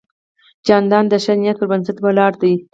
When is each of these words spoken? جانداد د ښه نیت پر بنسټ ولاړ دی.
جانداد 0.65 1.05
د 1.09 1.13
ښه 1.23 1.33
نیت 1.39 1.57
پر 1.59 1.67
بنسټ 1.71 1.97
ولاړ 2.01 2.31
دی. 2.41 2.53